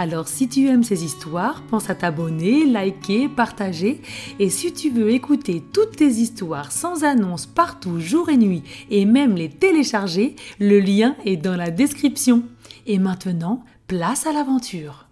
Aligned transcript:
Alors 0.00 0.28
si 0.28 0.48
tu 0.48 0.68
aimes 0.68 0.84
ces 0.84 1.04
histoires, 1.04 1.60
pense 1.62 1.90
à 1.90 1.96
t'abonner, 1.96 2.64
liker, 2.64 3.28
partager. 3.28 4.00
Et 4.38 4.48
si 4.48 4.72
tu 4.72 4.90
veux 4.90 5.10
écouter 5.10 5.60
toutes 5.72 5.96
tes 5.96 6.06
histoires 6.06 6.70
sans 6.70 7.02
annonce 7.02 7.46
partout, 7.46 7.98
jour 7.98 8.28
et 8.28 8.36
nuit, 8.36 8.62
et 8.90 9.04
même 9.04 9.34
les 9.34 9.48
télécharger, 9.48 10.36
le 10.60 10.78
lien 10.78 11.16
est 11.24 11.36
dans 11.36 11.56
la 11.56 11.72
description. 11.72 12.44
Et 12.86 13.00
maintenant, 13.00 13.64
place 13.88 14.24
à 14.28 14.32
l'aventure. 14.32 15.08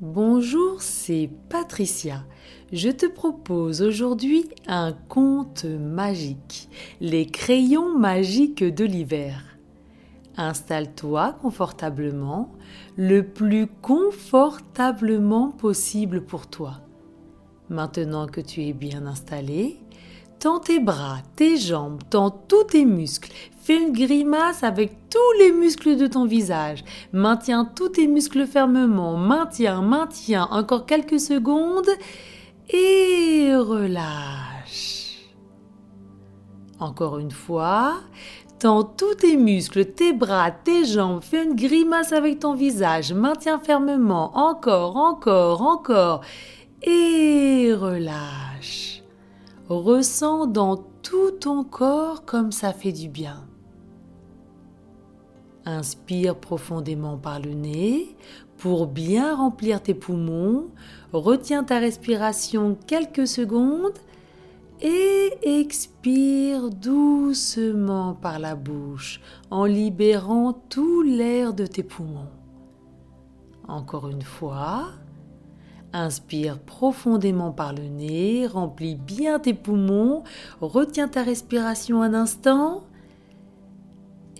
Bonjour, 0.00 0.80
c'est 0.80 1.28
Patricia. 1.48 2.24
Je 2.72 2.90
te 2.90 3.06
propose 3.06 3.82
aujourd'hui 3.82 4.44
un 4.68 4.92
conte 5.08 5.64
magique, 5.64 6.68
les 7.00 7.26
crayons 7.26 7.98
magiques 7.98 8.62
de 8.62 8.84
l'hiver. 8.84 9.42
Installe-toi 10.36 11.36
confortablement, 11.40 12.50
le 12.96 13.22
plus 13.22 13.66
confortablement 13.82 15.50
possible 15.50 16.22
pour 16.22 16.46
toi. 16.46 16.74
Maintenant 17.70 18.26
que 18.26 18.40
tu 18.40 18.62
es 18.62 18.72
bien 18.72 19.06
installé, 19.06 19.80
tends 20.38 20.60
tes 20.60 20.78
bras, 20.78 21.18
tes 21.36 21.56
jambes, 21.56 22.00
tends 22.10 22.30
tous 22.30 22.64
tes 22.64 22.84
muscles. 22.84 23.32
Fais 23.62 23.82
une 23.82 23.92
grimace 23.92 24.62
avec 24.62 25.08
tous 25.10 25.38
les 25.40 25.50
muscles 25.52 25.96
de 25.96 26.06
ton 26.06 26.26
visage. 26.26 26.84
Maintiens 27.12 27.64
tous 27.64 27.88
tes 27.88 28.06
muscles 28.06 28.46
fermement. 28.46 29.16
Maintiens, 29.16 29.82
maintiens 29.82 30.46
encore 30.50 30.86
quelques 30.86 31.18
secondes 31.18 31.88
et 32.68 33.50
relâche. 33.56 34.45
Encore 36.78 37.18
une 37.18 37.30
fois, 37.30 37.94
Tends 38.58 38.84
tous 38.84 39.16
tes 39.16 39.36
muscles, 39.36 39.84
tes 39.84 40.14
bras, 40.14 40.50
tes 40.50 40.86
jambes, 40.86 41.20
fais 41.22 41.44
une 41.44 41.54
grimace 41.54 42.12
avec 42.12 42.40
ton 42.40 42.54
visage, 42.54 43.12
maintiens 43.12 43.58
fermement, 43.58 44.34
encore, 44.34 44.96
encore, 44.96 45.60
encore, 45.60 46.22
et 46.82 47.70
relâche. 47.74 49.02
Ressens 49.68 50.46
dans 50.46 50.78
tout 51.02 51.32
ton 51.32 51.64
corps 51.64 52.24
comme 52.24 52.50
ça 52.50 52.72
fait 52.72 52.92
du 52.92 53.10
bien. 53.10 53.44
Inspire 55.66 56.36
profondément 56.36 57.18
par 57.18 57.40
le 57.40 57.52
nez 57.52 58.16
pour 58.56 58.86
bien 58.86 59.34
remplir 59.34 59.82
tes 59.82 59.94
poumons. 59.94 60.68
Retiens 61.12 61.62
ta 61.62 61.78
respiration 61.78 62.78
quelques 62.86 63.26
secondes 63.26 63.98
et 64.80 65.60
expire 65.60 66.70
doucement 66.70 68.14
par 68.14 68.38
la 68.38 68.54
bouche 68.54 69.20
en 69.50 69.64
libérant 69.64 70.52
tout 70.68 71.02
l'air 71.02 71.54
de 71.54 71.66
tes 71.66 71.82
poumons. 71.82 72.30
Encore 73.68 74.08
une 74.08 74.22
fois, 74.22 74.88
inspire 75.92 76.58
profondément 76.58 77.52
par 77.52 77.72
le 77.72 77.84
nez, 77.84 78.46
remplis 78.46 78.94
bien 78.94 79.38
tes 79.38 79.54
poumons, 79.54 80.22
retiens 80.60 81.08
ta 81.08 81.22
respiration 81.22 82.02
un 82.02 82.14
instant 82.14 82.84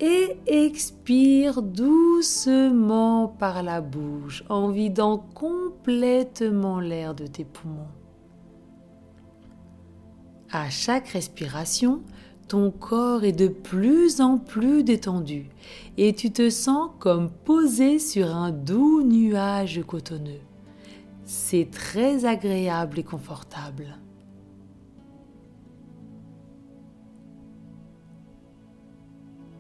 et 0.01 0.37
expire 0.47 1.63
doucement 1.63 3.29
par 3.29 3.63
la 3.63 3.81
bouche 3.81 4.45
en 4.49 4.69
vidant 4.69 5.19
complètement 5.35 6.81
l'air 6.81 7.15
de 7.15 7.27
tes 7.27 7.45
poumons. 7.45 7.89
À 10.59 10.71
chaque 10.71 11.09
respiration, 11.09 12.01
ton 12.49 12.71
corps 12.71 13.25
est 13.25 13.33
de 13.33 13.47
plus 13.47 14.23
en 14.23 14.39
plus 14.39 14.85
détendu 14.85 15.51
et 15.99 16.15
tu 16.15 16.31
te 16.31 16.49
sens 16.49 16.93
comme 16.99 17.31
posé 17.31 17.99
sur 17.99 18.35
un 18.35 18.53
doux 18.53 19.03
nuage 19.03 19.83
cotonneux. 19.87 20.41
C'est 21.27 21.69
très 21.71 22.25
agréable 22.25 23.01
et 23.01 23.03
confortable. 23.03 23.99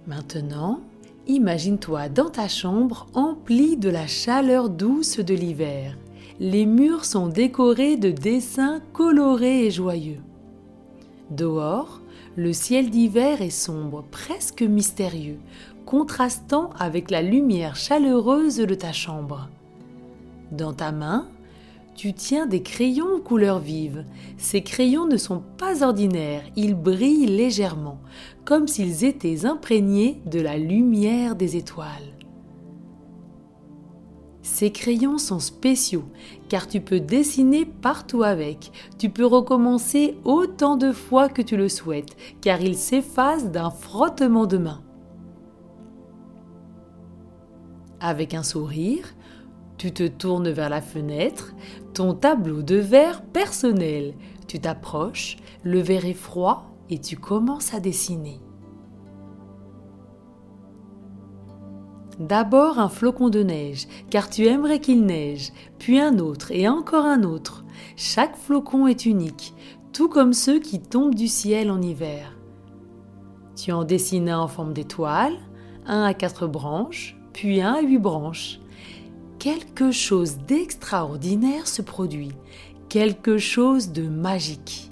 Maintenant, 0.06 0.80
imagine-toi 1.26 2.08
dans 2.08 2.30
ta 2.30 2.48
chambre 2.48 3.06
emplie 3.12 3.76
de 3.76 3.90
la 3.90 4.06
chaleur 4.06 4.70
douce 4.70 5.18
de 5.18 5.34
l'hiver. 5.34 5.98
Les 6.40 6.64
murs 6.64 7.04
sont 7.04 7.26
décorés 7.26 7.98
de 7.98 8.10
dessins 8.10 8.80
colorés 8.94 9.66
et 9.66 9.70
joyeux. 9.70 10.22
Dehors, 11.31 12.00
le 12.37 12.53
ciel 12.53 12.91
d'hiver 12.91 13.42
est 13.42 13.50
sombre, 13.50 14.04
presque 14.10 14.62
mystérieux, 14.62 15.38
contrastant 15.84 16.70
avec 16.78 17.10
la 17.10 17.22
lumière 17.22 17.76
chaleureuse 17.76 18.59
de 18.59 18.75
ta 18.75 18.92
chambre. 18.92 19.48
Dans 20.53 20.72
ta 20.72 20.92
main, 20.92 21.28
tu 21.97 22.12
tiens 22.12 22.47
des 22.47 22.62
crayons 22.62 23.09
aux 23.16 23.20
couleurs 23.20 23.59
vives. 23.59 24.04
Ces 24.36 24.62
crayons 24.62 25.06
ne 25.06 25.16
sont 25.16 25.42
pas 25.56 25.82
ordinaires, 25.82 26.42
ils 26.54 26.75
brillent 26.75 27.26
légèrement, 27.26 27.98
comme 28.44 28.69
s'ils 28.69 29.04
étaient 29.04 29.47
imprégnés 29.47 30.20
de 30.26 30.41
la 30.41 30.59
lumière 30.59 31.34
des 31.34 31.56
étoiles. 31.56 32.16
Ces 34.56 34.72
crayons 34.72 35.18
sont 35.18 35.38
spéciaux 35.38 36.06
car 36.48 36.66
tu 36.66 36.80
peux 36.80 36.98
dessiner 36.98 37.66
partout 37.66 38.22
avec. 38.22 38.72
Tu 38.96 39.10
peux 39.10 39.26
recommencer 39.26 40.16
autant 40.24 40.78
de 40.78 40.92
fois 40.92 41.28
que 41.28 41.42
tu 41.42 41.58
le 41.58 41.68
souhaites 41.68 42.16
car 42.40 42.62
ils 42.62 42.78
s'effacent 42.78 43.50
d'un 43.50 43.68
frottement 43.68 44.46
de 44.46 44.56
main. 44.56 44.82
Avec 48.00 48.32
un 48.32 48.42
sourire, 48.42 49.14
tu 49.76 49.92
te 49.92 50.08
tournes 50.08 50.48
vers 50.48 50.70
la 50.70 50.80
fenêtre, 50.80 51.54
ton 51.92 52.14
tableau 52.14 52.62
de 52.62 52.76
verre 52.76 53.26
personnel. 53.26 54.14
Tu 54.48 54.58
t'approches, 54.58 55.36
le 55.64 55.80
verre 55.80 56.06
est 56.06 56.14
froid 56.14 56.74
et 56.88 56.98
tu 56.98 57.18
commences 57.18 57.74
à 57.74 57.80
dessiner. 57.80 58.40
D'abord 62.19 62.78
un 62.78 62.88
flocon 62.88 63.28
de 63.28 63.43
neige, 63.43 63.87
car 64.09 64.31
tu 64.31 64.47
aimerais 64.47 64.81
qu'il 64.81 65.04
neige, 65.04 65.53
puis 65.78 66.00
un 66.00 66.19
autre 66.19 66.50
et 66.50 66.66
encore 66.66 67.04
un 67.04 67.25
autre. 67.25 67.65
Chaque 67.97 68.37
flocon 68.37 68.87
est 68.87 69.04
unique, 69.04 69.54
tout 69.93 70.09
comme 70.09 70.32
ceux 70.32 70.59
qui 70.59 70.81
tombent 70.81 71.15
du 71.15 71.28
ciel 71.28 71.71
en 71.71 71.82
hiver. 71.82 72.32
Tu 73.54 73.71
en 73.72 73.84
dessines 73.84 74.31
un 74.31 74.41
en 74.41 74.49
forme 74.49 74.72
d'étoile, 74.72 75.37
un 75.87 76.04
à 76.04 76.15
quatre 76.15 76.47
branches, 76.47 77.19
puis 77.34 77.60
un 77.60 77.75
à 77.75 77.81
huit 77.82 77.99
branches. 77.99 78.60
Quelque 79.38 79.91
chose 79.91 80.38
d'extraordinaire 80.47 81.66
se 81.66 81.83
produit, 81.83 82.33
quelque 82.88 83.37
chose 83.37 83.93
de 83.93 84.09
magique 84.09 84.91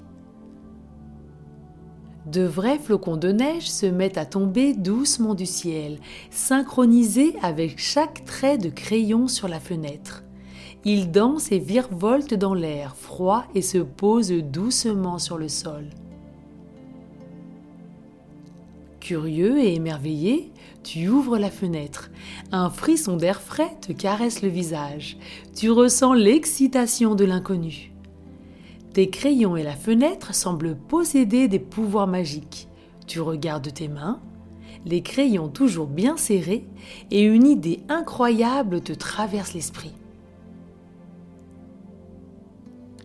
de 2.25 2.43
vrais 2.43 2.79
flocons 2.79 3.17
de 3.17 3.31
neige 3.31 3.69
se 3.69 3.85
mettent 3.85 4.17
à 4.17 4.25
tomber 4.25 4.73
doucement 4.73 5.35
du 5.35 5.45
ciel, 5.45 5.99
synchronisés 6.31 7.35
avec 7.41 7.79
chaque 7.79 8.25
trait 8.25 8.57
de 8.57 8.69
crayon 8.69 9.27
sur 9.27 9.47
la 9.47 9.59
fenêtre. 9.59 10.23
Ils 10.85 11.11
dansent 11.11 11.51
et 11.51 11.59
virevoltent 11.59 12.33
dans 12.35 12.53
l'air 12.53 12.95
froid 12.95 13.45
et 13.55 13.61
se 13.61 13.79
posent 13.79 14.31
doucement 14.31 15.17
sur 15.17 15.37
le 15.37 15.49
sol. 15.49 15.85
Curieux 18.99 19.59
et 19.59 19.75
émerveillé, 19.75 20.51
tu 20.83 21.09
ouvres 21.09 21.37
la 21.37 21.51
fenêtre. 21.51 22.09
Un 22.51 22.69
frisson 22.69 23.17
d'air 23.17 23.41
frais 23.41 23.75
te 23.81 23.91
caresse 23.91 24.41
le 24.41 24.49
visage. 24.49 25.17
Tu 25.55 25.69
ressens 25.69 26.13
l'excitation 26.13 27.15
de 27.15 27.25
l'inconnu. 27.25 27.94
Tes 28.95 29.09
crayons 29.09 29.57
et 29.57 29.63
la 29.63 29.75
fenêtre 29.75 30.33
semblent 30.33 30.77
posséder 30.77 31.49
des 31.49 31.59
pouvoirs 31.59 32.07
magiques. 32.07 32.69
Tu 33.07 33.19
regardes 33.19 33.73
tes 33.73 33.89
mains, 33.89 34.21
les 34.85 35.01
crayons 35.01 35.49
toujours 35.49 35.87
bien 35.87 36.15
serrés, 36.15 36.65
et 37.11 37.21
une 37.21 37.45
idée 37.45 37.81
incroyable 37.89 38.79
te 38.79 38.93
traverse 38.93 39.53
l'esprit. 39.53 39.91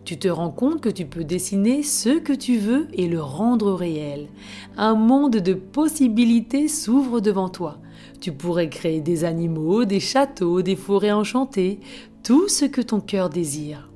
Tu 0.05 0.17
te 0.17 0.29
rends 0.29 0.49
compte 0.49 0.79
que 0.79 0.87
tu 0.87 1.05
peux 1.05 1.25
dessiner 1.25 1.83
ce 1.83 2.19
que 2.19 2.31
tu 2.31 2.57
veux 2.57 2.87
et 2.93 3.09
le 3.09 3.21
rendre 3.21 3.73
réel. 3.73 4.29
Un 4.77 4.95
monde 4.95 5.35
de 5.35 5.53
possibilités 5.53 6.69
s'ouvre 6.69 7.19
devant 7.19 7.49
toi. 7.49 7.79
Tu 8.21 8.31
pourrais 8.31 8.69
créer 8.69 9.01
des 9.01 9.25
animaux, 9.25 9.83
des 9.83 9.99
châteaux, 9.99 10.61
des 10.61 10.77
forêts 10.77 11.11
enchantées, 11.11 11.81
tout 12.23 12.47
ce 12.47 12.63
que 12.63 12.79
ton 12.79 13.01
cœur 13.01 13.29
désire. 13.29 13.90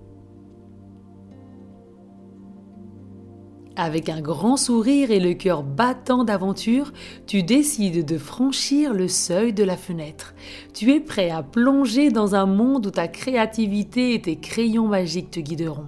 Avec 3.78 4.08
un 4.08 4.22
grand 4.22 4.56
sourire 4.56 5.12
et 5.12 5.20
le 5.20 5.34
cœur 5.34 5.62
battant 5.62 6.24
d'aventure, 6.24 6.94
tu 7.28 7.44
décides 7.44 8.06
de 8.06 8.18
franchir 8.18 8.94
le 8.94 9.10
seuil 9.10 9.52
de 9.52 9.66
la 9.66 9.76
fenêtre. 9.76 10.34
Tu 10.74 10.94
es 10.94 11.02
prêt 11.02 11.30
à 11.30 11.44
plonger 11.44 12.10
dans 12.10 12.36
un 12.36 12.46
monde 12.46 12.86
où 12.86 12.92
ta 12.92 13.10
créativité 13.10 14.14
et 14.14 14.22
tes 14.22 14.38
crayons 14.38 14.88
magiques 14.88 15.32
te 15.32 15.42
guideront. 15.42 15.88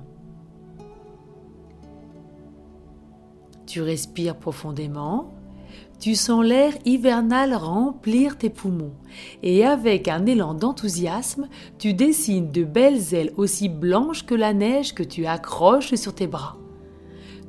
Tu 3.65 3.81
respires 3.81 4.35
profondément, 4.35 5.31
tu 6.01 6.15
sens 6.15 6.43
l'air 6.43 6.73
hivernal 6.83 7.55
remplir 7.55 8.37
tes 8.37 8.49
poumons, 8.49 8.95
et 9.43 9.65
avec 9.65 10.09
un 10.09 10.25
élan 10.25 10.53
d'enthousiasme, 10.53 11.47
tu 11.79 11.93
dessines 11.93 12.51
de 12.51 12.65
belles 12.65 13.13
ailes 13.13 13.31
aussi 13.37 13.69
blanches 13.69 14.25
que 14.25 14.35
la 14.35 14.53
neige 14.53 14.93
que 14.93 15.03
tu 15.03 15.25
accroches 15.25 15.95
sur 15.95 16.13
tes 16.13 16.27
bras 16.27 16.57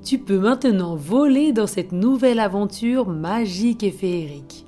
tu 0.08 0.16
peux 0.16 0.38
maintenant 0.38 0.96
voler 0.96 1.52
dans 1.52 1.66
cette 1.66 1.92
nouvelle 1.92 2.40
aventure 2.40 3.08
magique 3.08 3.82
et 3.82 3.90
féerique. 3.90 4.64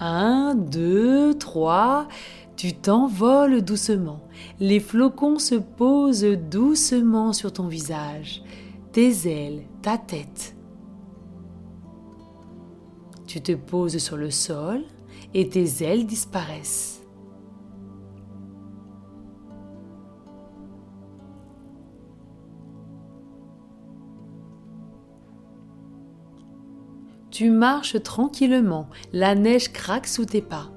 Un, 0.00 0.56
deux, 0.56 1.32
trois, 1.34 2.08
tu 2.56 2.72
t'envoles 2.72 3.62
doucement. 3.62 4.20
Les 4.58 4.80
flocons 4.80 5.38
se 5.38 5.54
posent 5.54 6.24
doucement 6.50 7.32
sur 7.32 7.52
ton 7.52 7.68
visage, 7.68 8.42
tes 8.90 9.28
ailes, 9.28 9.62
ta 9.80 9.96
tête. 9.96 10.56
Tu 13.28 13.40
te 13.40 13.52
poses 13.52 13.98
sur 13.98 14.16
le 14.16 14.32
sol 14.32 14.82
et 15.34 15.48
tes 15.48 15.84
ailes 15.84 16.04
disparaissent. 16.04 16.97
Tu 27.38 27.50
marches 27.50 28.02
tranquillement, 28.02 28.88
la 29.12 29.36
neige 29.36 29.72
craque 29.72 30.08
sous 30.08 30.24
tes 30.24 30.42
pas. 30.42 30.72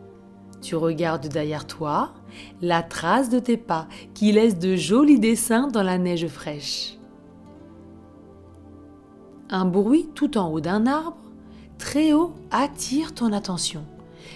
Tu 0.61 0.75
regardes 0.75 1.27
derrière 1.27 1.65
toi 1.65 2.13
la 2.61 2.83
trace 2.83 3.29
de 3.29 3.39
tes 3.39 3.57
pas 3.57 3.87
qui 4.13 4.31
laisse 4.31 4.59
de 4.59 4.75
jolis 4.75 5.19
dessins 5.19 5.69
dans 5.69 5.81
la 5.81 5.97
neige 5.97 6.27
fraîche. 6.27 6.99
Un 9.49 9.65
bruit 9.65 10.07
tout 10.13 10.37
en 10.37 10.51
haut 10.51 10.59
d'un 10.59 10.85
arbre, 10.85 11.17
très 11.79 12.13
haut, 12.13 12.35
attire 12.51 13.15
ton 13.15 13.33
attention. 13.33 13.83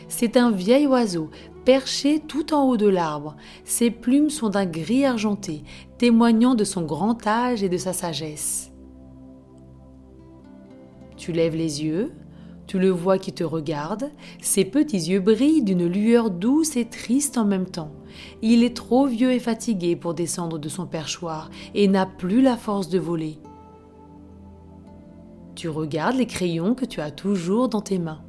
C'est 0.08 0.36
un 0.36 0.50
vieil 0.50 0.88
oiseau 0.88 1.30
perché 1.64 2.20
tout 2.20 2.56
en 2.56 2.64
haut 2.64 2.78
de 2.78 2.90
l'arbre. 2.90 3.36
Ses 3.66 3.92
plumes 3.92 4.32
sont 4.32 4.50
d'un 4.50 4.66
gris 4.66 5.06
argenté, 5.06 5.64
témoignant 6.00 6.56
de 6.56 6.64
son 6.64 6.82
grand 6.82 7.28
âge 7.28 7.62
et 7.62 7.70
de 7.70 7.78
sa 7.78 7.94
sagesse. 7.94 8.72
Tu 11.18 11.32
lèves 11.32 11.56
les 11.56 11.84
yeux, 11.84 12.12
tu 12.68 12.80
le 12.80 12.90
vois 12.90 13.20
qui 13.20 13.32
te 13.32 13.44
regarde, 13.44 14.10
ses 14.42 14.66
petits 14.66 14.98
yeux 14.98 15.20
brillent 15.20 15.64
d'une 15.64 15.86
lueur 15.86 16.32
douce 16.32 16.76
et 16.76 16.86
triste 16.86 17.38
en 17.38 17.46
même 17.46 17.68
temps. 17.68 17.92
Il 18.42 18.64
est 18.64 18.76
trop 18.76 19.06
vieux 19.06 19.32
et 19.32 19.40
fatigué 19.40 19.96
pour 19.96 20.14
descendre 20.14 20.58
de 20.58 20.70
son 20.70 20.88
perchoir 20.88 21.50
et 21.76 21.88
n'a 21.88 22.06
plus 22.06 22.42
la 22.42 22.58
force 22.58 22.90
de 22.90 22.98
voler. 22.98 23.38
Tu 25.54 25.70
regardes 25.70 26.18
les 26.18 26.26
crayons 26.26 26.74
que 26.74 26.86
tu 26.86 27.02
as 27.02 27.12
toujours 27.12 27.70
dans 27.70 27.82
tes 27.82 28.00
mains. 28.00 28.22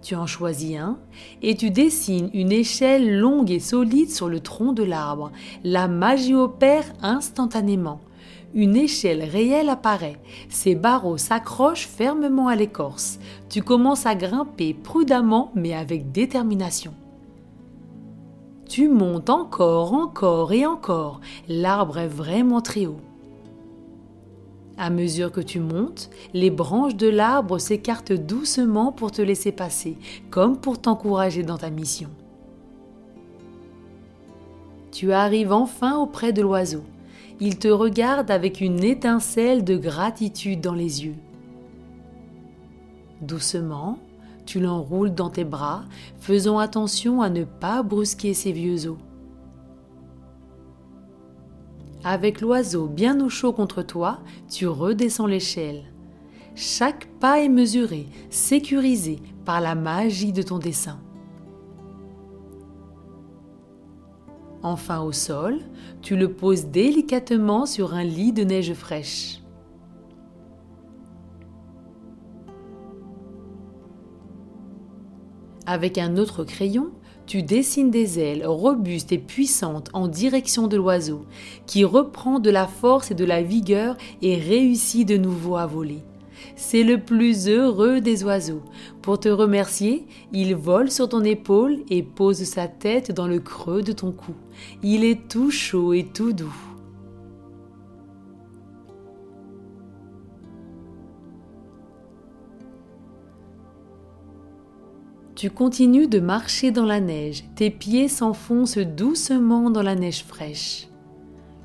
Tu 0.00 0.14
en 0.14 0.26
choisis 0.26 0.78
un 0.78 0.98
et 1.42 1.54
tu 1.56 1.70
dessines 1.70 2.30
une 2.32 2.52
échelle 2.52 3.18
longue 3.18 3.50
et 3.50 3.60
solide 3.60 4.10
sur 4.10 4.28
le 4.28 4.40
tronc 4.40 4.72
de 4.72 4.82
l'arbre. 4.82 5.32
La 5.64 5.88
magie 5.88 6.34
opère 6.34 6.84
instantanément 7.02 8.00
une 8.54 8.76
échelle 8.76 9.22
réelle 9.22 9.68
apparaît. 9.68 10.18
Ses 10.48 10.74
barreaux 10.74 11.18
s'accrochent 11.18 11.86
fermement 11.86 12.48
à 12.48 12.56
l'écorce. 12.56 13.18
Tu 13.48 13.62
commences 13.62 14.06
à 14.06 14.14
grimper 14.14 14.74
prudemment 14.74 15.52
mais 15.54 15.74
avec 15.74 16.12
détermination. 16.12 16.94
Tu 18.68 18.88
montes 18.88 19.30
encore, 19.30 19.94
encore 19.94 20.52
et 20.52 20.64
encore. 20.64 21.20
L'arbre 21.48 21.98
est 21.98 22.08
vraiment 22.08 22.60
très 22.60 22.86
haut. 22.86 23.00
À 24.78 24.90
mesure 24.90 25.30
que 25.30 25.40
tu 25.40 25.60
montes, 25.60 26.08
les 26.32 26.50
branches 26.50 26.96
de 26.96 27.08
l'arbre 27.08 27.58
s'écartent 27.58 28.12
doucement 28.12 28.92
pour 28.92 29.10
te 29.10 29.20
laisser 29.20 29.52
passer, 29.52 29.98
comme 30.30 30.56
pour 30.56 30.80
t'encourager 30.80 31.42
dans 31.42 31.58
ta 31.58 31.68
mission. 31.68 32.08
Tu 34.90 35.12
arrives 35.12 35.52
enfin 35.52 35.98
auprès 35.98 36.32
de 36.32 36.40
l'oiseau 36.40 36.82
il 37.40 37.58
te 37.58 37.68
regarde 37.68 38.30
avec 38.30 38.60
une 38.60 38.84
étincelle 38.84 39.64
de 39.64 39.76
gratitude 39.76 40.60
dans 40.60 40.74
les 40.74 41.04
yeux. 41.04 41.16
Doucement, 43.22 43.98
tu 44.44 44.60
l'enroules 44.60 45.14
dans 45.14 45.30
tes 45.30 45.44
bras, 45.44 45.84
faisant 46.18 46.58
attention 46.58 47.22
à 47.22 47.30
ne 47.30 47.44
pas 47.44 47.82
brusquer 47.82 48.34
ses 48.34 48.52
vieux 48.52 48.86
os. 48.88 48.98
Avec 52.04 52.40
l'oiseau 52.40 52.86
bien 52.86 53.20
au 53.20 53.28
chaud 53.28 53.52
contre 53.52 53.82
toi, 53.82 54.20
tu 54.48 54.66
redescends 54.66 55.26
l'échelle. 55.26 55.84
Chaque 56.54 57.06
pas 57.20 57.40
est 57.40 57.48
mesuré, 57.48 58.06
sécurisé 58.30 59.18
par 59.44 59.60
la 59.60 59.74
magie 59.74 60.32
de 60.32 60.42
ton 60.42 60.58
dessin. 60.58 60.98
Enfin 64.62 65.00
au 65.00 65.12
sol, 65.12 65.58
tu 66.02 66.16
le 66.16 66.32
poses 66.32 66.66
délicatement 66.66 67.64
sur 67.64 67.94
un 67.94 68.04
lit 68.04 68.32
de 68.32 68.44
neige 68.44 68.74
fraîche. 68.74 69.40
Avec 75.66 75.98
un 75.98 76.16
autre 76.16 76.44
crayon, 76.44 76.90
tu 77.26 77.42
dessines 77.44 77.92
des 77.92 78.18
ailes 78.18 78.44
robustes 78.44 79.12
et 79.12 79.18
puissantes 79.18 79.88
en 79.92 80.08
direction 80.08 80.66
de 80.66 80.76
l'oiseau, 80.76 81.26
qui 81.66 81.84
reprend 81.84 82.40
de 82.40 82.50
la 82.50 82.66
force 82.66 83.12
et 83.12 83.14
de 83.14 83.24
la 83.24 83.40
vigueur 83.40 83.96
et 84.20 84.34
réussit 84.34 85.06
de 85.06 85.16
nouveau 85.16 85.56
à 85.56 85.66
voler. 85.66 86.02
C'est 86.56 86.82
le 86.82 86.98
plus 86.98 87.48
heureux 87.48 88.00
des 88.00 88.24
oiseaux. 88.24 88.62
Pour 89.02 89.18
te 89.18 89.28
remercier, 89.28 90.06
il 90.32 90.54
vole 90.54 90.90
sur 90.90 91.08
ton 91.08 91.24
épaule 91.24 91.78
et 91.88 92.02
pose 92.02 92.44
sa 92.44 92.68
tête 92.68 93.12
dans 93.12 93.26
le 93.26 93.38
creux 93.40 93.82
de 93.82 93.92
ton 93.92 94.12
cou. 94.12 94.34
Il 94.82 95.04
est 95.04 95.28
tout 95.28 95.50
chaud 95.50 95.92
et 95.92 96.04
tout 96.04 96.32
doux. 96.32 96.54
Tu 105.40 105.48
continues 105.48 106.06
de 106.06 106.20
marcher 106.20 106.70
dans 106.70 106.84
la 106.84 107.00
neige, 107.00 107.44
tes 107.56 107.70
pieds 107.70 108.08
s'enfoncent 108.08 108.76
doucement 108.76 109.70
dans 109.70 109.80
la 109.80 109.94
neige 109.94 110.22
fraîche. 110.22 110.89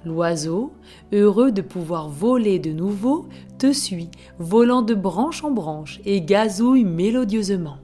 L'oiseau, 0.05 0.71
heureux 1.11 1.51
de 1.51 1.61
pouvoir 1.61 2.09
voler 2.09 2.59
de 2.59 2.71
nouveau, 2.71 3.25
te 3.57 3.73
suit, 3.73 4.11
volant 4.37 4.83
de 4.83 4.93
branche 4.93 5.43
en 5.43 5.49
branche 5.49 5.99
et 6.05 6.21
gazouille 6.21 6.85
mélodieusement. 6.85 7.77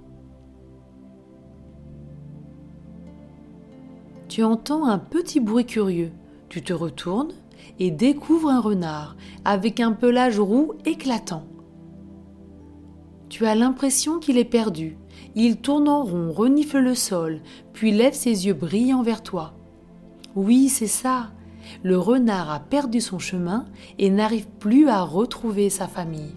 Tu 4.29 4.43
entends 4.43 4.85
un 4.85 4.99
petit 4.99 5.39
bruit 5.39 5.65
curieux. 5.65 6.11
Tu 6.47 6.61
te 6.61 6.73
retournes 6.73 7.33
et 7.79 7.91
découvres 7.91 8.49
un 8.49 8.61
renard 8.61 9.17
avec 9.43 9.79
un 9.79 9.91
pelage 9.91 10.39
roux 10.39 10.73
éclatant. 10.85 11.43
Tu 13.29 13.45
as 13.45 13.55
l'impression 13.55 14.19
qu'il 14.19 14.37
est 14.37 14.45
perdu. 14.45 14.97
Il 15.35 15.57
tourne 15.57 15.89
en 15.89 16.03
rond, 16.03 16.31
renifle 16.31 16.79
le 16.79 16.93
sol, 16.93 17.41
puis 17.73 17.91
lève 17.91 18.13
ses 18.13 18.45
yeux 18.45 18.53
brillants 18.53 19.03
vers 19.03 19.23
toi. 19.23 19.53
Oui, 20.35 20.69
c'est 20.69 20.87
ça 20.87 21.31
le 21.83 21.97
renard 21.97 22.49
a 22.51 22.59
perdu 22.59 23.01
son 23.01 23.19
chemin 23.19 23.65
et 23.99 24.09
n'arrive 24.09 24.47
plus 24.59 24.87
à 24.87 25.01
retrouver 25.01 25.69
sa 25.69 25.87
famille. 25.87 26.35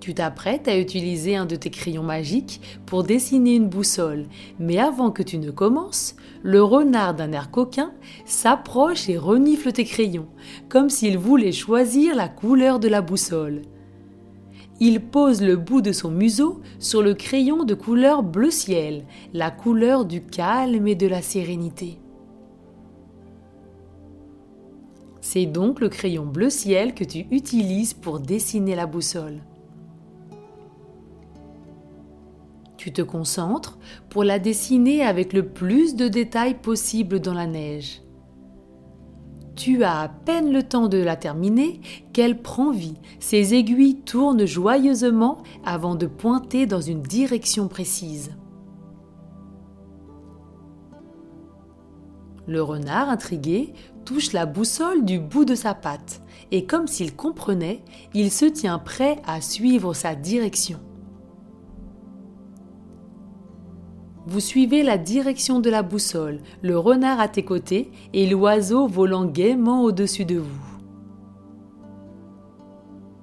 Tu 0.00 0.14
t'apprêtes 0.14 0.66
à 0.66 0.78
utiliser 0.78 1.36
un 1.36 1.44
de 1.44 1.56
tes 1.56 1.68
crayons 1.68 2.02
magiques 2.02 2.62
pour 2.86 3.02
dessiner 3.02 3.54
une 3.54 3.68
boussole, 3.68 4.24
mais 4.58 4.78
avant 4.78 5.10
que 5.10 5.22
tu 5.22 5.36
ne 5.36 5.50
commences, 5.50 6.16
le 6.42 6.62
renard 6.62 7.14
d'un 7.14 7.32
air 7.32 7.50
coquin 7.50 7.92
s'approche 8.24 9.10
et 9.10 9.18
renifle 9.18 9.72
tes 9.72 9.84
crayons, 9.84 10.28
comme 10.70 10.88
s'il 10.88 11.18
voulait 11.18 11.52
choisir 11.52 12.14
la 12.14 12.28
couleur 12.28 12.80
de 12.80 12.88
la 12.88 13.02
boussole 13.02 13.60
il 14.80 15.00
pose 15.00 15.42
le 15.42 15.56
bout 15.56 15.82
de 15.82 15.92
son 15.92 16.10
museau 16.10 16.62
sur 16.78 17.02
le 17.02 17.12
crayon 17.12 17.64
de 17.64 17.74
couleur 17.74 18.22
bleu 18.22 18.50
ciel, 18.50 19.04
la 19.34 19.50
couleur 19.50 20.06
du 20.06 20.24
calme 20.24 20.88
et 20.88 20.94
de 20.94 21.06
la 21.06 21.20
sérénité. 21.20 21.98
C'est 25.20 25.44
donc 25.44 25.80
le 25.80 25.90
crayon 25.90 26.24
bleu 26.24 26.48
ciel 26.48 26.94
que 26.94 27.04
tu 27.04 27.26
utilises 27.30 27.92
pour 27.92 28.20
dessiner 28.20 28.74
la 28.74 28.86
boussole. 28.86 29.42
Tu 32.78 32.90
te 32.90 33.02
concentres 33.02 33.78
pour 34.08 34.24
la 34.24 34.38
dessiner 34.38 35.04
avec 35.04 35.34
le 35.34 35.46
plus 35.46 35.94
de 35.94 36.08
détails 36.08 36.54
possible 36.54 37.20
dans 37.20 37.34
la 37.34 37.46
neige. 37.46 38.00
Tu 39.56 39.84
as 39.84 40.00
à 40.00 40.08
peine 40.08 40.52
le 40.52 40.62
temps 40.62 40.88
de 40.88 40.98
la 40.98 41.16
terminer 41.16 41.80
qu'elle 42.12 42.40
prend 42.40 42.70
vie. 42.70 42.96
Ses 43.18 43.54
aiguilles 43.54 44.00
tournent 44.00 44.46
joyeusement 44.46 45.42
avant 45.64 45.94
de 45.94 46.06
pointer 46.06 46.66
dans 46.66 46.80
une 46.80 47.02
direction 47.02 47.68
précise. 47.68 48.30
Le 52.46 52.62
renard, 52.62 53.10
intrigué, 53.10 53.74
touche 54.04 54.32
la 54.32 54.46
boussole 54.46 55.04
du 55.04 55.20
bout 55.20 55.44
de 55.44 55.54
sa 55.54 55.74
patte, 55.74 56.20
et 56.50 56.64
comme 56.64 56.88
s'il 56.88 57.14
comprenait, 57.14 57.82
il 58.12 58.32
se 58.32 58.46
tient 58.46 58.78
prêt 58.78 59.22
à 59.26 59.40
suivre 59.40 59.94
sa 59.94 60.14
direction. 60.16 60.80
Vous 64.30 64.38
suivez 64.38 64.84
la 64.84 64.96
direction 64.96 65.58
de 65.58 65.70
la 65.70 65.82
boussole, 65.82 66.38
le 66.62 66.78
renard 66.78 67.18
à 67.18 67.26
tes 67.26 67.44
côtés 67.44 67.90
et 68.12 68.28
l'oiseau 68.28 68.86
volant 68.86 69.24
gaiement 69.24 69.82
au-dessus 69.82 70.24
de 70.24 70.36
vous. 70.36 70.78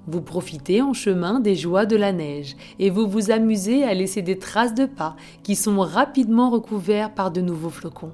Vous 0.06 0.20
profitez 0.20 0.82
en 0.82 0.92
chemin 0.92 1.40
des 1.40 1.54
joies 1.54 1.86
de 1.86 1.96
la 1.96 2.12
neige 2.12 2.56
et 2.78 2.90
vous 2.90 3.08
vous 3.08 3.30
amusez 3.30 3.84
à 3.84 3.94
laisser 3.94 4.20
des 4.20 4.38
traces 4.38 4.74
de 4.74 4.84
pas 4.84 5.16
qui 5.42 5.56
sont 5.56 5.80
rapidement 5.80 6.50
recouverts 6.50 7.14
par 7.14 7.30
de 7.30 7.40
nouveaux 7.40 7.70
flocons. 7.70 8.12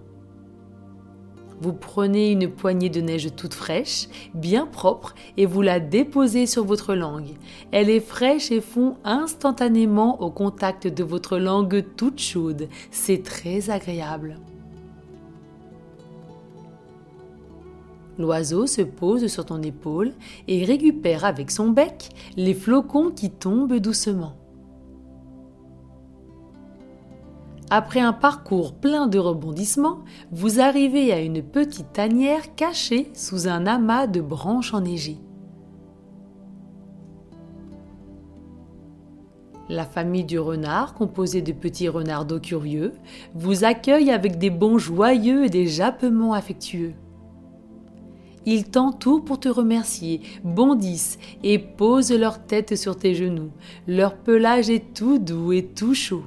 Vous 1.60 1.72
prenez 1.72 2.30
une 2.30 2.50
poignée 2.50 2.90
de 2.90 3.00
neige 3.00 3.34
toute 3.36 3.54
fraîche, 3.54 4.08
bien 4.34 4.66
propre, 4.66 5.14
et 5.36 5.46
vous 5.46 5.62
la 5.62 5.80
déposez 5.80 6.46
sur 6.46 6.64
votre 6.64 6.94
langue. 6.94 7.36
Elle 7.70 7.90
est 7.90 8.00
fraîche 8.00 8.50
et 8.50 8.60
fond 8.60 8.96
instantanément 9.04 10.20
au 10.20 10.30
contact 10.30 10.86
de 10.86 11.04
votre 11.04 11.38
langue 11.38 11.84
toute 11.96 12.20
chaude. 12.20 12.68
C'est 12.90 13.22
très 13.22 13.70
agréable. 13.70 14.36
L'oiseau 18.18 18.66
se 18.66 18.82
pose 18.82 19.26
sur 19.26 19.44
ton 19.44 19.60
épaule 19.62 20.12
et 20.46 20.64
récupère 20.64 21.24
avec 21.24 21.50
son 21.50 21.68
bec 21.68 22.10
les 22.36 22.54
flocons 22.54 23.10
qui 23.10 23.30
tombent 23.30 23.78
doucement. 23.78 24.36
Après 27.76 27.98
un 27.98 28.12
parcours 28.12 28.72
plein 28.72 29.08
de 29.08 29.18
rebondissements, 29.18 30.04
vous 30.30 30.60
arrivez 30.60 31.12
à 31.12 31.18
une 31.18 31.42
petite 31.42 31.92
tanière 31.92 32.54
cachée 32.54 33.10
sous 33.14 33.48
un 33.48 33.66
amas 33.66 34.06
de 34.06 34.20
branches 34.20 34.72
enneigées. 34.74 35.18
La 39.68 39.84
famille 39.84 40.22
du 40.22 40.38
renard, 40.38 40.94
composée 40.94 41.42
de 41.42 41.50
petits 41.50 41.88
renardeaux 41.88 42.38
curieux, 42.38 42.92
vous 43.34 43.64
accueille 43.64 44.12
avec 44.12 44.38
des 44.38 44.50
bons 44.50 44.78
joyeux 44.78 45.46
et 45.46 45.50
des 45.50 45.66
jappements 45.66 46.32
affectueux. 46.32 46.92
Ils 48.46 48.70
t'entourent 48.70 49.24
pour 49.24 49.40
te 49.40 49.48
remercier, 49.48 50.20
bondissent 50.44 51.18
et 51.42 51.58
posent 51.58 52.12
leur 52.12 52.40
tête 52.46 52.76
sur 52.76 52.96
tes 52.96 53.14
genoux. 53.14 53.50
Leur 53.88 54.14
pelage 54.14 54.70
est 54.70 54.94
tout 54.94 55.18
doux 55.18 55.50
et 55.50 55.64
tout 55.64 55.94
chaud. 55.94 56.22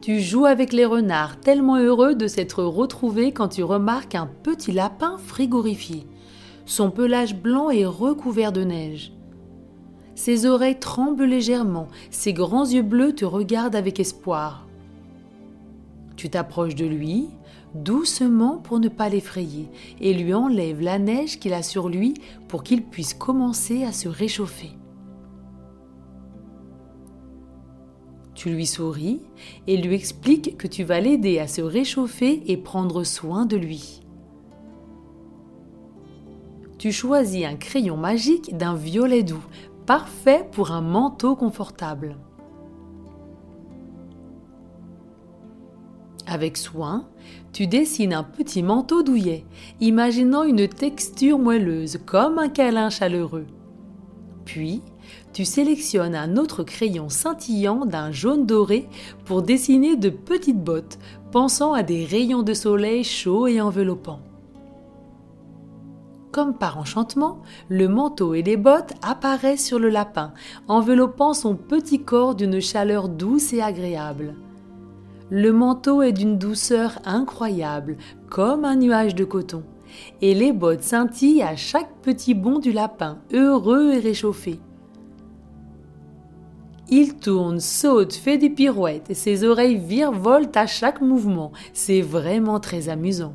Tu 0.00 0.20
joues 0.20 0.46
avec 0.46 0.72
les 0.72 0.86
renards, 0.86 1.38
tellement 1.40 1.76
heureux 1.76 2.14
de 2.14 2.26
s'être 2.26 2.64
retrouvé 2.64 3.32
quand 3.32 3.48
tu 3.48 3.62
remarques 3.62 4.14
un 4.14 4.26
petit 4.26 4.72
lapin 4.72 5.18
frigorifié. 5.18 6.06
Son 6.64 6.90
pelage 6.90 7.36
blanc 7.36 7.68
est 7.68 7.84
recouvert 7.84 8.50
de 8.50 8.64
neige. 8.64 9.12
Ses 10.14 10.46
oreilles 10.46 10.78
tremblent 10.78 11.24
légèrement, 11.24 11.88
ses 12.10 12.32
grands 12.32 12.64
yeux 12.64 12.82
bleus 12.82 13.14
te 13.14 13.26
regardent 13.26 13.76
avec 13.76 14.00
espoir. 14.00 14.66
Tu 16.16 16.30
t'approches 16.30 16.74
de 16.74 16.86
lui, 16.86 17.28
doucement 17.74 18.56
pour 18.56 18.80
ne 18.80 18.88
pas 18.88 19.10
l'effrayer, 19.10 19.68
et 20.00 20.14
lui 20.14 20.32
enlèves 20.32 20.80
la 20.80 20.98
neige 20.98 21.38
qu'il 21.38 21.52
a 21.52 21.62
sur 21.62 21.90
lui 21.90 22.14
pour 22.48 22.62
qu'il 22.62 22.84
puisse 22.84 23.12
commencer 23.12 23.84
à 23.84 23.92
se 23.92 24.08
réchauffer. 24.08 24.70
Tu 28.40 28.48
lui 28.48 28.64
souris 28.64 29.20
et 29.66 29.76
lui 29.76 29.94
expliques 29.94 30.56
que 30.56 30.66
tu 30.66 30.82
vas 30.82 30.98
l'aider 30.98 31.38
à 31.40 31.46
se 31.46 31.60
réchauffer 31.60 32.42
et 32.50 32.56
prendre 32.56 33.04
soin 33.04 33.44
de 33.44 33.58
lui. 33.58 34.00
Tu 36.78 36.90
choisis 36.90 37.44
un 37.44 37.56
crayon 37.56 37.98
magique 37.98 38.56
d'un 38.56 38.74
violet 38.74 39.24
doux, 39.24 39.44
parfait 39.84 40.48
pour 40.52 40.70
un 40.70 40.80
manteau 40.80 41.36
confortable. 41.36 42.16
Avec 46.26 46.56
soin, 46.56 47.10
tu 47.52 47.66
dessines 47.66 48.14
un 48.14 48.24
petit 48.24 48.62
manteau 48.62 49.02
douillet, 49.02 49.44
imaginant 49.82 50.44
une 50.44 50.66
texture 50.66 51.38
moelleuse 51.38 51.98
comme 52.06 52.38
un 52.38 52.48
câlin 52.48 52.88
chaleureux. 52.88 53.48
Puis, 54.46 54.80
tu 55.32 55.44
sélectionnes 55.44 56.14
un 56.14 56.36
autre 56.36 56.62
crayon 56.62 57.08
scintillant 57.08 57.86
d'un 57.86 58.10
jaune 58.10 58.46
doré 58.46 58.88
pour 59.24 59.42
dessiner 59.42 59.96
de 59.96 60.10
petites 60.10 60.62
bottes, 60.62 60.98
pensant 61.30 61.72
à 61.72 61.82
des 61.82 62.04
rayons 62.04 62.42
de 62.42 62.54
soleil 62.54 63.04
chauds 63.04 63.46
et 63.46 63.60
enveloppants. 63.60 64.20
Comme 66.32 66.54
par 66.54 66.78
enchantement, 66.78 67.42
le 67.68 67.88
manteau 67.88 68.34
et 68.34 68.42
les 68.42 68.56
bottes 68.56 68.92
apparaissent 69.02 69.66
sur 69.66 69.80
le 69.80 69.88
lapin, 69.88 70.32
enveloppant 70.68 71.34
son 71.34 71.56
petit 71.56 72.02
corps 72.02 72.36
d'une 72.36 72.60
chaleur 72.60 73.08
douce 73.08 73.52
et 73.52 73.60
agréable. 73.60 74.36
Le 75.28 75.52
manteau 75.52 76.02
est 76.02 76.12
d'une 76.12 76.38
douceur 76.38 76.98
incroyable, 77.04 77.96
comme 78.28 78.64
un 78.64 78.76
nuage 78.76 79.14
de 79.14 79.24
coton, 79.24 79.64
et 80.20 80.34
les 80.34 80.52
bottes 80.52 80.82
scintillent 80.82 81.42
à 81.42 81.56
chaque 81.56 82.00
petit 82.02 82.34
bond 82.34 82.58
du 82.58 82.72
lapin, 82.72 83.18
heureux 83.32 83.92
et 83.92 83.98
réchauffé. 83.98 84.60
Il 86.92 87.16
tourne, 87.16 87.60
saute, 87.60 88.14
fait 88.14 88.36
des 88.36 88.50
pirouettes 88.50 89.10
et 89.10 89.14
ses 89.14 89.44
oreilles 89.44 89.78
virevoltent 89.78 90.56
à 90.56 90.66
chaque 90.66 91.00
mouvement. 91.00 91.52
C'est 91.72 92.00
vraiment 92.00 92.58
très 92.58 92.88
amusant. 92.88 93.34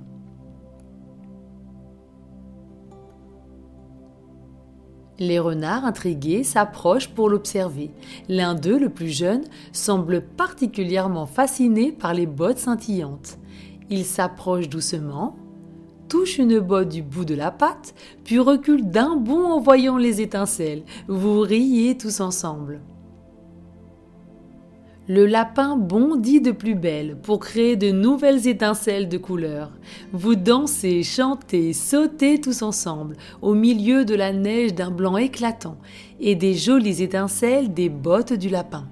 Les 5.18 5.40
renards 5.40 5.86
intrigués 5.86 6.44
s'approchent 6.44 7.08
pour 7.08 7.30
l'observer. 7.30 7.92
L'un 8.28 8.54
d'eux, 8.54 8.78
le 8.78 8.90
plus 8.90 9.08
jeune, 9.08 9.44
semble 9.72 10.22
particulièrement 10.22 11.26
fasciné 11.26 11.94
par 11.94 12.14
les 12.14 12.26
bottes 12.26 12.58
scintillantes. 12.58 13.38
Il 13.90 14.04
s'approche 14.04 14.68
doucement, 14.68 15.38
touche 16.10 16.38
une 16.38 16.60
botte 16.60 16.90
du 16.90 17.02
bout 17.02 17.24
de 17.24 17.36
la 17.36 17.52
patte, 17.52 17.96
puis 18.26 18.40
recule 18.40 18.90
d'un 18.90 19.16
bond 19.16 19.46
en 19.46 19.62
voyant 19.62 19.96
les 19.96 20.20
étincelles. 20.20 20.84
Vous 21.08 21.40
riez 21.40 21.98
tous 21.98 22.20
ensemble. 22.20 22.82
Le 25.08 25.28
lapin 25.28 25.78
bondit 25.78 26.42
de 26.42 26.50
plus 26.50 26.74
belle 26.74 27.16
pour 27.22 27.40
créer 27.40 27.76
de 27.76 27.92
nouvelles 27.92 28.48
étincelles 28.48 29.08
de 29.08 29.20
couleurs. 29.20 29.72
Vous 30.14 30.34
dansez, 30.34 31.04
chantez, 31.04 31.74
sautez 31.74 32.42
tous 32.42 32.64
ensemble 32.64 33.16
au 33.44 33.54
milieu 33.54 34.04
de 34.04 34.16
la 34.16 34.34
neige 34.34 34.74
d'un 34.74 34.90
blanc 34.90 35.18
éclatant 35.18 35.78
et 36.20 36.34
des 36.34 36.56
jolies 36.56 37.04
étincelles 37.04 37.72
des 37.72 37.90
bottes 37.90 38.34
du 38.34 38.50
lapin. 38.50 38.88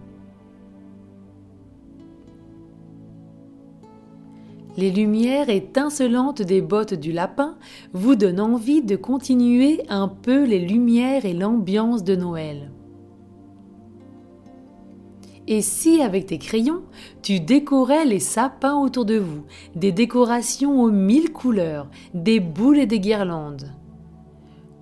Les 4.78 4.92
lumières 4.92 5.50
étincelantes 5.50 6.44
des 6.44 6.62
bottes 6.62 6.94
du 6.94 7.12
lapin 7.12 7.56
vous 7.94 8.16
donnent 8.16 8.40
envie 8.40 8.84
de 8.84 8.96
continuer 8.96 9.82
un 9.90 10.08
peu 10.08 10.44
les 10.46 10.60
lumières 10.60 11.26
et 11.26 11.34
l'ambiance 11.34 12.04
de 12.04 12.16
Noël. 12.16 12.70
Et 15.48 15.62
si 15.62 16.02
avec 16.02 16.28
tes 16.28 16.38
crayons, 16.38 16.84
tu 17.22 17.40
décorais 17.40 18.06
les 18.06 18.20
sapins 18.20 18.76
autour 18.76 19.06
de 19.06 19.18
vous, 19.18 19.44
des 19.76 19.92
décorations 19.92 20.82
aux 20.82 20.92
mille 20.92 21.32
couleurs, 21.32 21.90
des 22.14 22.40
boules 22.40 22.80
et 22.80 22.86
des 22.86 23.00
guirlandes 23.00 23.72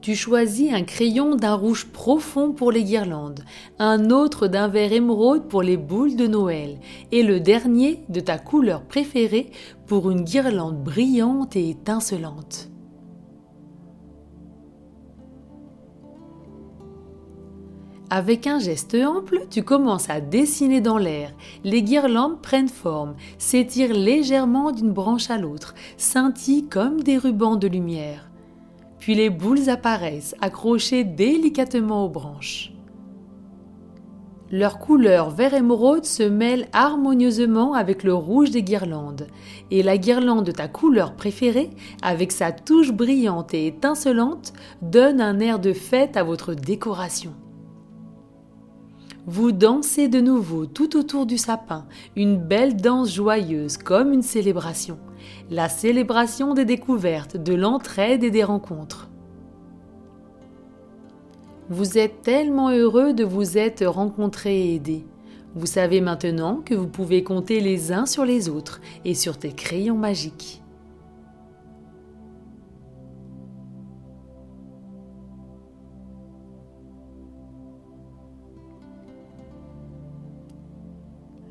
tu 0.02 0.16
choisis 0.16 0.74
un 0.74 0.84
crayon 0.84 1.36
d'un 1.36 1.54
rouge 1.54 1.86
profond 1.86 2.52
pour 2.52 2.72
les 2.72 2.84
guirlandes, 2.84 3.42
un 3.78 4.10
autre 4.10 4.48
d'un 4.48 4.68
vert 4.68 4.92
émeraude 4.92 5.48
pour 5.48 5.62
les 5.62 5.78
boules 5.78 6.16
de 6.16 6.26
Noël, 6.26 6.80
et 7.12 7.22
le 7.22 7.40
dernier 7.40 8.04
de 8.10 8.20
ta 8.20 8.40
couleur 8.40 8.82
préférée 8.82 9.52
pour 9.86 10.10
une 10.10 10.24
guirlande 10.24 10.84
brillante 10.84 11.56
et 11.56 11.70
étincelante. 11.70 12.71
Avec 18.14 18.46
un 18.46 18.60
geste 18.60 18.94
ample, 18.94 19.46
tu 19.50 19.64
commences 19.64 20.10
à 20.10 20.20
dessiner 20.20 20.82
dans 20.82 20.98
l'air. 20.98 21.32
Les 21.64 21.82
guirlandes 21.82 22.42
prennent 22.42 22.68
forme, 22.68 23.16
s'étirent 23.38 23.94
légèrement 23.94 24.74
d'une 24.74 24.92
branche 24.92 25.30
à 25.30 25.38
l'autre, 25.38 25.76
scintillent 25.96 26.68
comme 26.68 27.02
des 27.02 27.18
rubans 27.18 27.56
de 27.56 27.70
lumière. 27.70 28.30
Puis 29.00 29.16
les 29.16 29.30
boules 29.30 29.70
apparaissent, 29.70 30.36
accrochées 30.42 31.06
délicatement 31.06 32.04
aux 32.04 32.10
branches. 32.10 32.74
Leur 34.52 34.80
couleur 34.80 35.30
vert 35.30 35.54
émeraude 35.54 36.04
se 36.04 36.24
mêle 36.24 36.68
harmonieusement 36.74 37.76
avec 37.76 38.04
le 38.04 38.14
rouge 38.14 38.52
des 38.52 38.62
guirlandes, 38.62 39.28
et 39.72 39.84
la 39.84 39.98
guirlande 39.98 40.46
de 40.46 40.52
ta 40.52 40.68
couleur 40.68 41.16
préférée, 41.16 41.70
avec 42.02 42.34
sa 42.34 42.52
touche 42.52 42.92
brillante 42.92 43.54
et 43.54 43.68
étincelante, 43.68 44.52
donne 44.82 45.22
un 45.22 45.40
air 45.40 45.60
de 45.60 45.72
fête 45.72 46.18
à 46.18 46.24
votre 46.24 46.54
décoration. 46.54 47.32
Vous 49.28 49.52
dansez 49.52 50.08
de 50.08 50.20
nouveau 50.20 50.66
tout 50.66 50.98
autour 50.98 51.28
du 51.28 51.38
sapin, 51.38 51.86
une 52.16 52.38
belle 52.38 52.76
danse 52.76 53.14
joyeuse 53.14 53.78
comme 53.78 54.14
une 54.14 54.24
célébration, 54.24 54.98
la 55.52 55.70
célébration 55.70 56.56
des 56.56 56.66
découvertes, 56.66 57.38
de 57.38 57.54
l'entraide 57.54 58.24
et 58.24 58.32
des 58.32 58.44
rencontres. 58.44 59.10
Vous 61.70 62.00
êtes 62.00 62.24
tellement 62.24 62.72
heureux 62.72 63.14
de 63.14 63.24
vous 63.24 63.60
être 63.60 63.86
rencontrés 63.86 64.60
et 64.60 64.76
aidés. 64.76 65.06
Vous 65.54 65.68
savez 65.68 66.02
maintenant 66.02 66.62
que 66.66 66.74
vous 66.74 66.88
pouvez 66.88 67.24
compter 67.24 67.60
les 67.60 67.92
uns 67.92 68.08
sur 68.08 68.26
les 68.26 68.50
autres 68.50 68.82
et 69.06 69.14
sur 69.14 69.38
tes 69.38 69.54
crayons 69.54 69.98
magiques. 69.98 70.61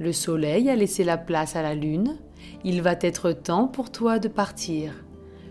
Le 0.01 0.15
soleil 0.15 0.71
a 0.71 0.77
laissé 0.77 1.05
la 1.05 1.19
place 1.19 1.57
à 1.57 1.63
la 1.63 1.75
lune. 1.75 2.17
Il 2.65 2.81
va 2.81 2.95
être 3.03 3.33
temps 3.33 3.69
pour 3.69 3.93
toi 3.93 4.19
de 4.19 4.29
partir. 4.29 4.95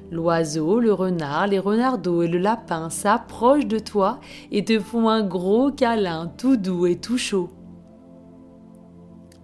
L'oiseau, 0.10 0.79
le 0.79 0.91
renard, 0.91 1.46
les 1.46 1.60
renardeaux 1.60 2.24
et 2.24 2.27
le 2.27 2.39
lapin 2.39 2.89
s'approchent 2.89 3.68
de 3.68 3.77
toi 3.77 4.20
et 4.51 4.65
te 4.65 4.79
font 4.79 5.08
un 5.08 5.22
gros 5.22 5.72
câlin 5.72 6.32
tout 6.36 6.58
doux 6.58 6.88
et 6.88 6.96
tout 6.96 7.20
chaud. 7.20 7.51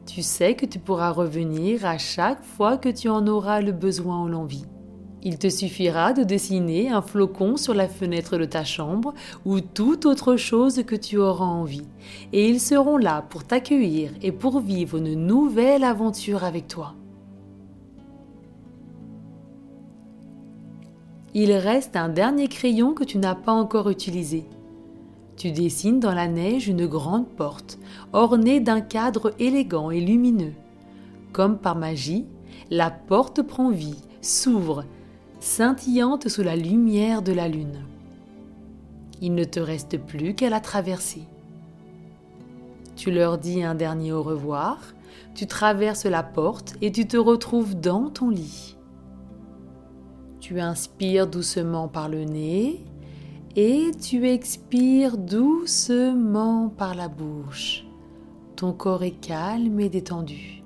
Tu 0.08 0.24
sais 0.24 0.56
que 0.56 0.66
tu 0.66 0.80
pourras 0.80 1.12
revenir 1.12 1.86
à 1.86 2.00
chaque 2.00 2.44
fois 2.44 2.78
que 2.78 2.90
tu 2.90 3.08
en 3.08 3.28
auras 3.28 3.62
le 3.62 3.74
besoin 3.74 4.24
ou 4.24 4.28
l'envie. 4.28 4.66
Il 5.26 5.38
te 5.38 5.50
suffira 5.50 6.14
de 6.14 6.24
dessiner 6.24 6.90
un 6.90 7.02
flocon 7.02 7.58
sur 7.58 7.74
la 7.74 7.90
fenêtre 7.90 8.38
de 8.38 8.46
ta 8.46 8.64
chambre 8.64 9.14
ou 9.44 9.60
toute 9.60 10.06
autre 10.06 10.38
chose 10.38 10.84
que 10.88 10.96
tu 10.96 11.18
auras 11.18 11.44
envie, 11.44 11.88
et 12.32 12.48
ils 12.48 12.62
seront 12.62 12.96
là 12.96 13.26
pour 13.30 13.44
t'accueillir 13.44 14.12
et 14.22 14.32
pour 14.32 14.62
vivre 14.62 14.98
une 14.98 15.16
nouvelle 15.16 15.84
aventure 15.84 16.46
avec 16.46 16.70
toi. 16.70 16.96
il 21.38 21.52
reste 21.52 21.98
un 21.98 22.08
dernier 22.08 22.48
crayon 22.48 22.94
que 22.94 23.04
tu 23.04 23.18
n'as 23.18 23.36
pas 23.36 23.52
encore 23.52 23.90
utilisé. 23.90 24.46
Tu 25.36 25.52
dessines 25.52 26.00
dans 26.00 26.14
la 26.14 26.30
neige 26.30 26.70
une 26.70 26.88
grande 26.88 27.28
porte, 27.28 27.78
ornée 28.14 28.62
d'un 28.62 28.80
cadre 28.80 29.34
élégant 29.38 29.92
et 29.92 30.00
lumineux. 30.00 30.54
Comme 31.34 31.58
par 31.58 31.76
magie, 31.76 32.26
la 32.72 32.90
porte 32.90 33.42
prend 33.42 33.70
vie, 33.70 34.02
s'ouvre, 34.22 34.86
scintillante 35.46 36.28
sous 36.28 36.42
la 36.42 36.56
lumière 36.56 37.22
de 37.22 37.32
la 37.32 37.48
lune. 37.48 37.86
Il 39.22 39.36
ne 39.36 39.44
te 39.44 39.60
reste 39.60 40.00
plus 40.00 40.34
qu'à 40.34 40.50
la 40.50 40.60
traverser. 40.60 41.22
Tu 42.96 43.12
leur 43.12 43.38
dis 43.38 43.64
un 43.64 43.76
dernier 43.76 44.12
au 44.12 44.24
revoir, 44.24 44.80
tu 45.36 45.46
traverses 45.46 46.06
la 46.06 46.24
porte 46.24 46.76
et 46.82 46.92
tu 46.92 47.08
te 47.08 47.16
retrouves 47.16 47.80
dans 47.80 48.10
ton 48.10 48.30
lit. 48.30 48.76
Tu 50.40 50.60
inspires 50.60 51.28
doucement 51.28 51.88
par 51.88 52.10
le 52.10 52.24
nez 52.24 52.84
et 53.56 53.92
tu 54.02 54.28
expires 54.28 55.16
doucement 55.16 56.70
par 56.70 56.96
la 56.96 57.08
bouche. 57.08 57.86
Ton 58.56 58.74
corps 58.74 59.04
est 59.04 59.22
calme 59.22 59.80
et 59.80 59.90
détendu. 59.90 60.65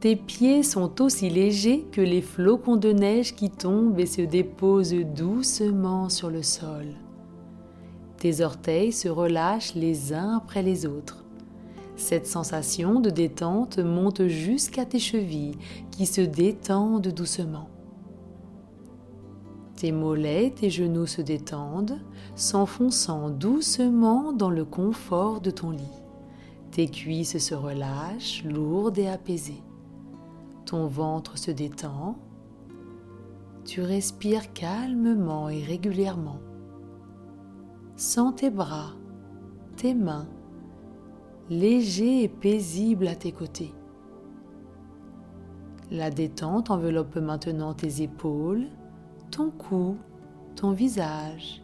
Tes 0.00 0.14
pieds 0.14 0.62
sont 0.62 1.02
aussi 1.02 1.28
légers 1.28 1.84
que 1.90 2.00
les 2.00 2.22
flocons 2.22 2.76
de 2.76 2.90
neige 2.90 3.34
qui 3.34 3.50
tombent 3.50 3.98
et 3.98 4.06
se 4.06 4.22
déposent 4.22 4.94
doucement 4.94 6.08
sur 6.08 6.30
le 6.30 6.44
sol. 6.44 6.86
Tes 8.16 8.40
orteils 8.42 8.92
se 8.92 9.08
relâchent 9.08 9.74
les 9.74 10.12
uns 10.12 10.36
après 10.36 10.62
les 10.62 10.86
autres. 10.86 11.24
Cette 11.96 12.28
sensation 12.28 13.00
de 13.00 13.10
détente 13.10 13.80
monte 13.80 14.28
jusqu'à 14.28 14.84
tes 14.84 15.00
chevilles 15.00 15.58
qui 15.90 16.06
se 16.06 16.20
détendent 16.20 17.08
doucement. 17.08 17.68
Tes 19.74 19.90
mollets, 19.90 20.52
tes 20.54 20.70
genoux 20.70 21.06
se 21.06 21.22
détendent, 21.22 21.98
s'enfonçant 22.36 23.30
doucement 23.30 24.32
dans 24.32 24.50
le 24.50 24.64
confort 24.64 25.40
de 25.40 25.50
ton 25.50 25.70
lit. 25.70 25.82
Tes 26.70 26.86
cuisses 26.86 27.38
se 27.38 27.54
relâchent, 27.56 28.44
lourdes 28.44 28.98
et 28.98 29.08
apaisées. 29.08 29.62
Ton 30.68 30.86
ventre 30.86 31.38
se 31.38 31.50
détend. 31.50 32.18
Tu 33.64 33.80
respires 33.80 34.52
calmement 34.52 35.48
et 35.48 35.62
régulièrement. 35.62 36.40
Sens 37.96 38.34
tes 38.36 38.50
bras, 38.50 38.92
tes 39.76 39.94
mains, 39.94 40.28
légers 41.48 42.22
et 42.22 42.28
paisibles 42.28 43.08
à 43.08 43.16
tes 43.16 43.32
côtés. 43.32 43.72
La 45.90 46.10
détente 46.10 46.70
enveloppe 46.70 47.16
maintenant 47.16 47.72
tes 47.72 48.02
épaules, 48.02 48.66
ton 49.30 49.50
cou, 49.50 49.96
ton 50.54 50.72
visage, 50.72 51.62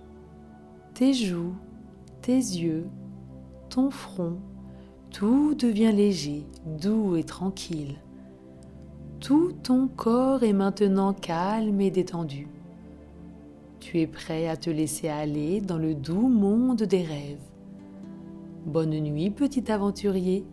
tes 0.94 1.12
joues, 1.12 1.54
tes 2.22 2.38
yeux, 2.38 2.86
ton 3.68 3.90
front, 3.90 4.38
tout 5.10 5.54
devient 5.54 5.92
léger, 5.92 6.46
doux 6.64 7.16
et 7.16 7.24
tranquille. 7.24 7.98
Tout 9.24 9.54
ton 9.62 9.88
corps 9.88 10.42
est 10.42 10.52
maintenant 10.52 11.14
calme 11.14 11.80
et 11.80 11.90
détendu. 11.90 12.46
Tu 13.80 14.00
es 14.00 14.06
prêt 14.06 14.48
à 14.48 14.58
te 14.58 14.68
laisser 14.68 15.08
aller 15.08 15.62
dans 15.62 15.78
le 15.78 15.94
doux 15.94 16.28
monde 16.28 16.82
des 16.82 17.00
rêves. 17.00 17.40
Bonne 18.66 19.00
nuit, 19.00 19.30
petit 19.30 19.72
aventurier, 19.72 20.44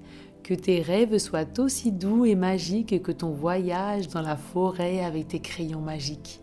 que 0.42 0.54
tes 0.54 0.82
rêves 0.82 1.18
soient 1.18 1.60
aussi 1.60 1.92
doux 1.92 2.24
et 2.24 2.36
magiques 2.36 3.04
que 3.04 3.12
ton 3.12 3.32
voyage 3.32 4.08
dans 4.08 4.22
la 4.22 4.38
forêt 4.38 5.04
avec 5.04 5.28
tes 5.28 5.42
crayons 5.42 5.82
magiques. 5.82 6.40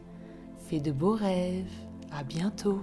Fais 0.66 0.80
de 0.80 0.92
beaux 0.92 1.16
rêves. 1.16 1.72
À 2.12 2.24
bientôt. 2.24 2.82